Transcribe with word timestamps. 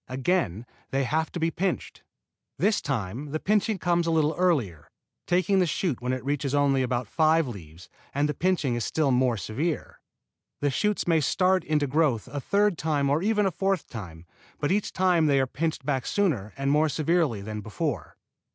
Again 0.07 0.65
they 0.89 1.03
have 1.03 1.31
to 1.31 1.39
be 1.39 1.51
pinched. 1.51 2.01
This 2.57 2.81
time 2.81 3.29
the 3.29 3.39
pinching 3.39 3.77
comes 3.77 4.07
a 4.07 4.11
little 4.11 4.33
earlier, 4.35 4.89
taking 5.27 5.59
the 5.59 5.67
shoot 5.67 6.01
when 6.01 6.11
it 6.11 6.25
reaches 6.25 6.55
only 6.55 6.81
about 6.81 7.07
five 7.07 7.47
leaves 7.47 7.87
and 8.11 8.27
the 8.27 8.33
pinching 8.33 8.73
is 8.73 8.83
still 8.83 9.11
more 9.11 9.37
severe. 9.37 10.01
The 10.59 10.71
shoots 10.71 11.05
may 11.05 11.19
start 11.21 11.63
into 11.63 11.85
growth 11.85 12.27
a 12.29 12.41
third 12.41 12.79
time 12.79 13.11
or 13.11 13.21
even 13.21 13.45
a 13.45 13.51
fourth 13.51 13.89
time, 13.89 14.25
but 14.59 14.71
each 14.71 14.91
time 14.91 15.27
they 15.27 15.39
are 15.39 15.45
pinched 15.45 15.85
back 15.85 16.07
sooner 16.07 16.51
and 16.57 16.71
more 16.71 16.89
severely 16.89 17.43
than 17.43 17.61
before. 17.61 18.17